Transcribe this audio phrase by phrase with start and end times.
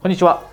[0.00, 0.44] こんにちは。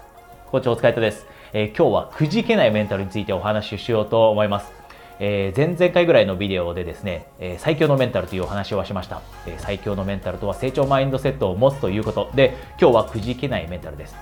[0.47, 4.71] 校長お疲れ様です、えー、今日はくじけないメンタルについてお話ししようと思います。
[5.19, 14.15] えー、前々回ぐらいのビデオでですね、えー、最強のメンタルというお話をしました、え、最強のメンタルとは成長マインドセットを持つということで、今日はくじけないメンタルです。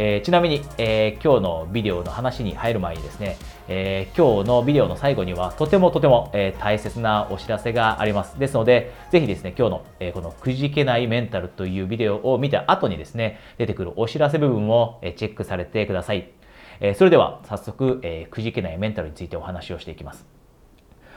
[0.00, 3.36] えー、ちなみに、えー、今日のビデオの話に入る前にですね、
[3.66, 8.38] えー、今日のビデオの最後にはとてもとても、え大切なお知らせがあります。
[8.38, 16.30] ですので、ぜひですね、今日の、えこのくじけないメンタルというビデオを見た後にですね、出てくるお知らせ部分を、えチェックされてください。
[16.78, 20.28] えそれでは早速、えくじけないメンタルについてお話をしていきます。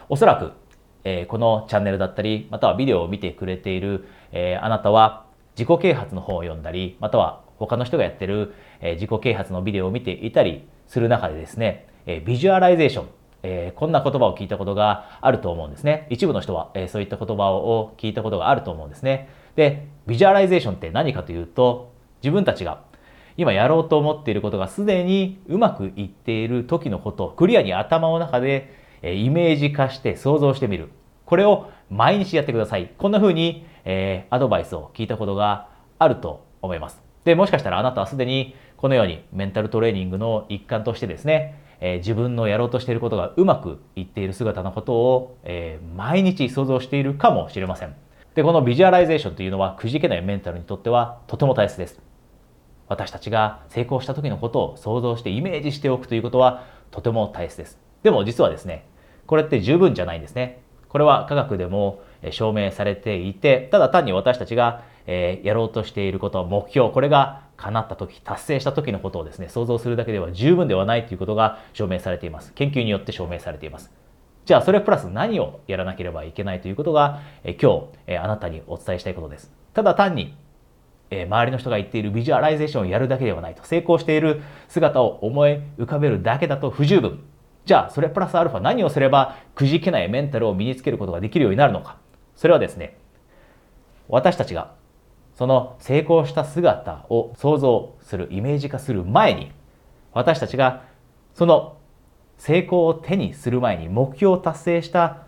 [0.09, 0.53] おそらく、
[1.03, 13.07] えこのチャンネルだったり、またはビデオを見てくれている、えあなたは自己啓発の本を読んだり、または他の人がやってる、え自己啓発のビデオを見ていたりする中でですね、えビジュアライゼーション、
[13.43, 16.07] えこんな言葉を聞いたことがあると思うんですね。
[16.09, 19.29] 一部の人は、えそういった言葉を聞いたことがあると思うんですね。
[19.55, 22.81] で、ビジュアライゼーションって何かというと、自分たちが
[23.37, 30.89] 今やろうと思っていることがすでにうまくいっている時のことクリアに頭の中でイメージ化して想像してみる。
[31.25, 32.91] これを毎日やってください。
[32.97, 37.10] こんな風に、えー、アドバイスを聞いたことがあると思います。
[37.23, 47.95] で、もしかしたらあなたはすでにこのようにメンタルトレーニングの一環としてですね、えー、自分のやろうとしていることがうまくいっている姿のことを、えー、毎日想像しているかもしれません。
[48.33, 52.01] で、このビジュアライゼーションというのはくじけないメンタルにとってはとても大切です。
[52.87, 57.79] 私たちが成功した時のことを想像してイメージしておくということはとても大切です。
[58.03, 58.85] でも実はですね、
[59.27, 60.61] これって十分じゃないんですね。
[60.89, 72.53] これは科学でも証明されていて、ただ単に私たちがえー、やろうとしていること、目標、これが叶った時、達成した時のことをですね、想像するだけでは十分ではないということが証明されています。
[72.53, 73.91] 研究によって証明されています。
[74.45, 79.53] じゃあ、それプラス何をやらなければいけないということが、えー、今日、えー、あなたにお伝えしたいことです。
[79.73, 80.35] ただ単に、
[81.11, 87.23] えー、周りの人が言っているビジュアライゼーションをやるだけではないと、成功している姿を思い浮かべるだけだと不十分。
[87.65, 91.97] じゃあ、それプラスアルファ何をすればくじけないメンタルを身につけることができるようになるのか。
[92.35, 92.97] それはですね、
[94.09, 94.71] 私たちが
[95.41, 99.51] その成功した姿を想像する、イメージ化する前に、
[100.13, 100.83] 私たちが
[101.33, 101.77] その
[102.37, 105.23] 成功を手にする前に目標を達成した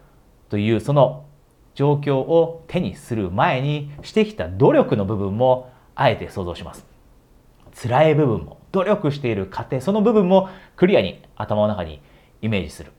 [0.50, 1.26] というその
[1.74, 6.86] 状況を手にする前にしてきた努力の部分もあえて想像します。
[7.82, 12.04] 辛い部分も、努力している過程、その部分もクリアに頭の中に
[12.44, 12.92] イメージする。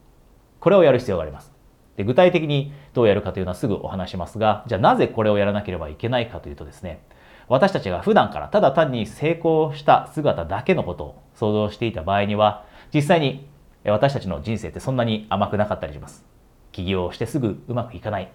[0.59, 1.54] これをやる必要があります。
[1.97, 7.03] で具体的にどうやるかというのはすぐお話しますが、じゃあなぜこれをやらなければいけないかというとですね、
[7.49, 13.47] 私たちが普段からただ単に成功した姿だけのことを想像していた場合には、実際に
[13.85, 16.25] 私たちの人生ってそんなに甘くなかったりします。
[16.73, 18.31] 起業してすぐうまくいかない。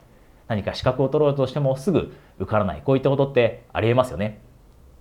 [0.47, 2.81] 何か資格を取ろうとしてもすぐ受からない。
[2.83, 4.41] こういったことってありえますよね。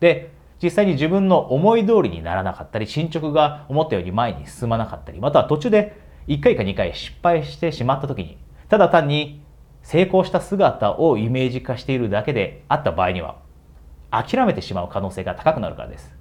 [0.01, 0.31] で、
[0.63, 9.43] 実際に自分の思い通りにならなかったり、進捗が思ったように前に進まなかったり、または途中で1回か2回失敗してしまった時に、ただ単に
[9.83, 13.37] 成功した姿をイメージ化しているだけであった場合には
[14.11, 16.15] 諦めてしまう可能性が高くなるからです。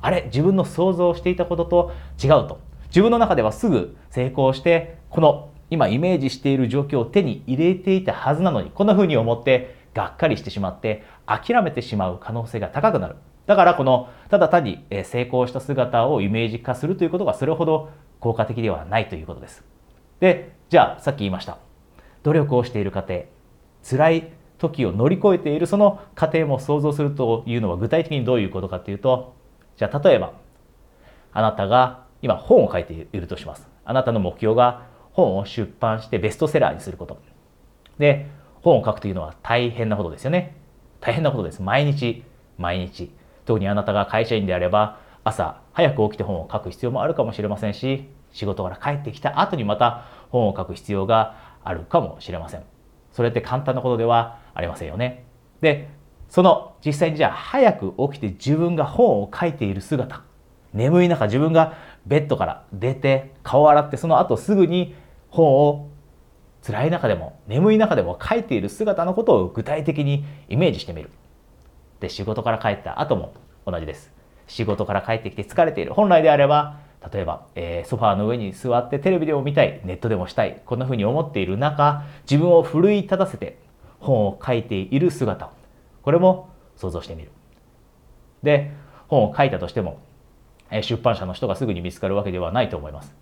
[0.00, 1.92] あれ自分の想像していたことと
[2.22, 2.60] 違うと。
[2.88, 13.16] 自分の中ではすぐ成功してこの今イメージしている状況を手に入れていたはずなのにこんな風に思ってがっかりしてしまって諦めてしまう可能性が高くなる。
[13.46, 19.64] だからこのただ単に成功した姿をイメージ化するということがそれほど効果的ではないということです。
[20.20, 21.67] で、じゃあさっき言いました。
[22.22, 23.24] 努力をしている過程
[23.88, 29.34] 辛い時を乗り越えているその過程も想像するというのは具体的にどういうことかというと
[29.76, 30.32] じゃあ例えば
[31.32, 33.68] あなたが今本を書いているとします。
[33.84, 37.18] あなたの目標が本を出版してベストセラーにすること。
[37.98, 38.26] で
[38.62, 40.56] 本を書くというのは大変なことですよね。
[41.00, 41.62] 大変なことです。
[41.62, 42.24] 毎日
[42.58, 43.12] 毎日。
[43.44, 52.62] 特にあなたが会社員であれば朝早く起きて本を書く必要もあるかもしれませんし仕事から帰ってきた後にまた本を書く必要があるかもしれません。
[53.12, 55.24] それって簡単なことではありませんよね。
[55.60, 55.90] で、
[56.30, 60.22] その実際にじゃあ早く起きて自分が本を書いている姿、
[60.72, 61.76] 眠い中自分が
[62.06, 64.94] ベッドから出て顔を洗ってその後すぐに
[65.28, 65.90] 本を
[66.66, 71.10] 辛い中でも眠い中でも書いている姿のことを具体的にイメージしてみる。
[72.00, 73.34] で、仕事から帰った後も
[73.66, 74.10] 同じです。
[74.46, 75.92] 仕事から帰ってきて疲れている。
[75.92, 76.78] 本来であれば
[77.12, 83.58] 例えば、えー、ソファーの上に座ってテレビでも見たい、ネットでもしたい、こんな風に思っている中、自分を奮い立たせて
[84.00, 85.50] 本を書いている姿、
[86.02, 87.30] これも想像してみる。
[88.42, 88.72] で、
[89.06, 90.00] 本を書いたとしても、
[90.70, 93.14] えー、出版社の人がすぐに見つかるわけではないと思います。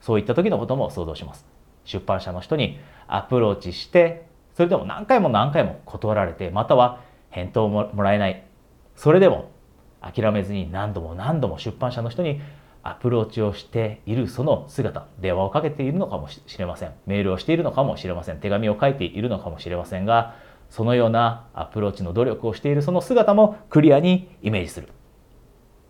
[0.00, 1.46] そういった時のことも想像します。
[1.84, 8.44] 出版社の人にアプローチして、それでも何回も何回も断られて、または返答ももらえない。
[8.96, 9.50] それでも
[10.00, 12.40] 諦めずに何度も何度も出版社の人に
[12.84, 16.92] アプローチをしているその姿電話をかけているのかもしれません。
[17.06, 18.38] メールをしているのかもしれません。
[18.38, 20.36] 手紙を書いているのかもしれませんが
[20.68, 24.88] そのようなアプローチの努力をしているその姿もクリアにイメージする。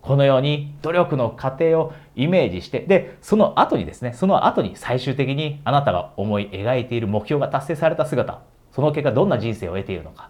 [0.01, 8.41] このように努力の過程をイメージしてでその後にですねその後に最終的にあなたが思い描いている目標が達成された姿
[8.71, 10.29] その結果どんな人生を得ているのか。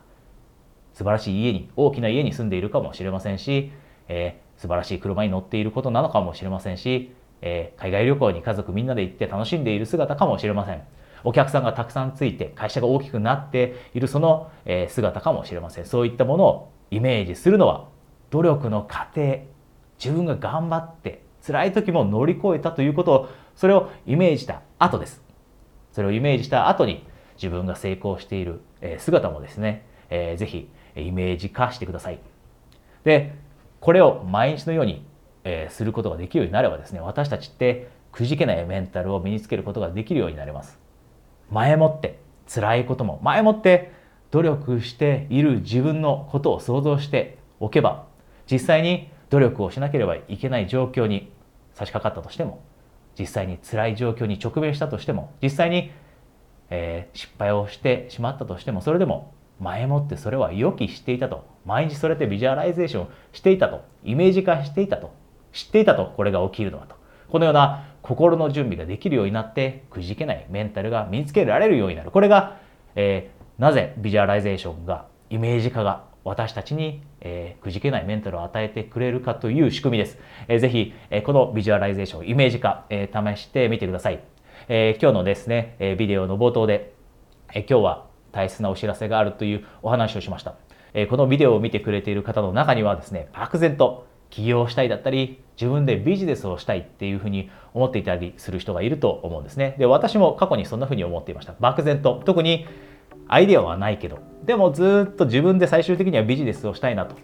[0.94, 3.72] 素晴らしい家に大きな家に住んでいるかもしれませんし、
[4.08, 10.81] えー、素晴らしい車に乗っていることなのかもしれませんし、えー、海外旅行に家族みんなで行って楽しんでいる姿かもしれません。
[11.24, 15.86] お客さんがたくさんついて会社が大きくなっているその、えー、姿かもしれません。
[15.86, 17.88] そういったものをイメージするのは
[18.30, 19.40] 努力の過程
[20.04, 25.22] 自分が頑張って辛い時も乗り越えたということをそれをイメージした後です。
[25.94, 28.62] それをイメージした後に自分が成功している
[29.00, 32.19] 姿もですね、えー、ぜひイメージ化してください。
[33.04, 33.34] で
[33.80, 35.06] これを毎日のように、
[35.44, 40.80] えー、することができるようになればですね私たちってくじけないメンタルを身につけることができるようになります。
[41.51, 43.92] 前もって辛いことも前もって
[44.31, 48.06] 努力している自分のことを想像しておけば
[48.51, 51.31] 実際に努力をしなければいけない状況に
[51.74, 52.63] 差し掛かったとしても
[53.19, 55.92] 実際に辛い状況に直面したとしても実際に、
[56.69, 61.46] えー、失敗をしてしまったとしてもそれでも前もってそれは予期していたと。
[61.66, 63.84] 毎日それでビジュアライゼーションしていたと。
[64.04, 65.13] イメージ化していたと。
[65.54, 66.13] 知っていたと。
[66.16, 66.96] これが起きるのだと。
[67.30, 72.12] このような心の準備ができるようになってくじけないメンタルが身につけられるようになる。
[72.12, 72.57] これが、
[72.96, 80.19] えー、なぜビジュアライゼーションがイメージ化が私たちに、えー、くじけないメンタルを与えてくれるかという仕組みです。
[80.48, 84.19] えー、ぜひ、えー、このビジュアライゼーション、イメージ化、えー、試してみてください。
[84.68, 86.94] えー、今日のですね、えー、ビデオの冒頭で、
[87.54, 88.05] えー、今日は
[88.36, 90.56] 大切なお知らせがあるというお話をしました。
[90.94, 99.76] え、このビデオを見てくれている方の中にはですね、漠然と起業したいだったり、自分でビジネスをしたいっていうふうに思っていたりする人がいると思うんですね。
[99.80, 101.56] で、私も過去にそんなふうに思っていました。
[101.60, 102.22] 漠然と。
[102.26, 102.66] 特に
[103.28, 107.16] アイデアはないけどでもずっと自分で最終的にはビジネスをしたいなと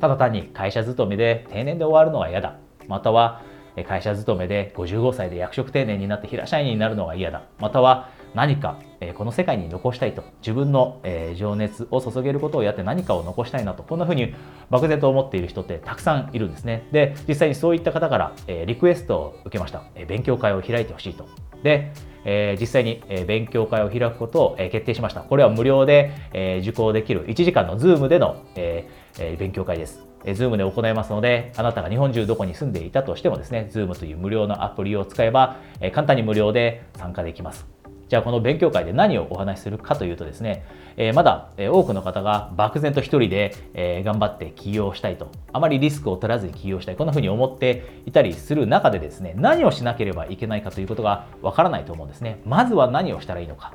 [0.00, 2.56] ただ単に会社勤めで定年で終わるのは嫌だ
[2.88, 3.42] または
[3.86, 14.34] 会社勤めで55歳で役職定年になって平社員になるのが嫌だまたは何かえこの世界に残したいと自分のえ情熱を注げることをやって何かを残したいなとこんなふうに
[14.70, 21.28] 漠然と思っている人ってたくさんいるんですねで実際にそういった方からえリクエストを受けましたえ勉強会を開いてほしいと
[21.62, 21.92] で
[22.24, 25.20] え、実際に、え勉強会を開くことを、え決定しました。
[25.20, 30.04] これは無料で、え受講できる1時間の Zoom での、えー、勉強会です。
[30.24, 37.79] え Zoom で行いますので、あなたが日本中どこに住んでいたとしてもですね、Zoom という無料のアプリを使えば、え簡単に無料で参加できます。
[38.10, 40.66] じゃあこの勉強会で何をお話しするかというとですね、
[40.96, 52.40] えー、まだ、多くの方が漠然と一人で、え頑張って起業したいと、あまりリスクを取らずに起業したい、こんな風に思っていたりする中でですね、何をしなければいけないかということがわからないと思うんですね。
[52.44, 53.74] まずは何をしたらいいのか。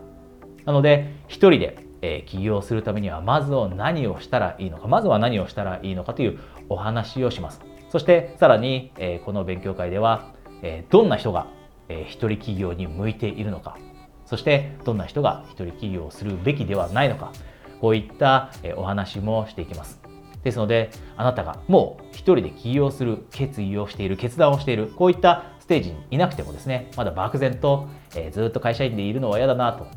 [0.65, 7.61] なので、一人で、え起業するためには、まずは何をしたらいいのか、まずは何をしたらいいのかというお話をします。
[7.89, 11.47] そしてさらに、えこの勉強会では、えどんな人が、
[11.87, 13.77] え一人起業に向いているのか
[14.25, 17.31] そしてどんな人が一人起業をするべきではないのか
[17.79, 19.99] こういったお話もしていきます。
[20.43, 29.87] ですのであなたがもう一人で起業する決意をしている決断をしているこういったステージにいなくてもですねまだ漠然と、えー、ずっと会社員でいるのは嫌だなと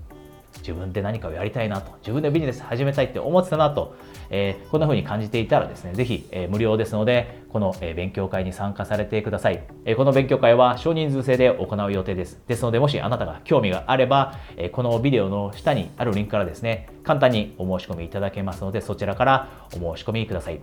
[0.58, 3.96] 自分で何かをやりたいなと自分でビジネス始めたいって思ってたなと、
[4.30, 12.38] えー、こんな風に感じていたらですね是非、えー、無料ですのでこの、えー、勉強会に参加されてください、え、この勉強会は少人数制で行う予定です。
[12.46, 20.60] ですのでもしあなたが興味があれば、え、このビデオの下にあるリンクからですね簡単にお申し込みいただけますのでそちらからお申し込みください、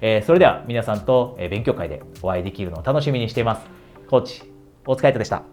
[0.00, 3.66] え、それでは皆さんと、え、勉強会でお会いできるのを楽しみにしています。
[4.08, 4.42] コーチ
[4.86, 5.51] 大塚海人でした。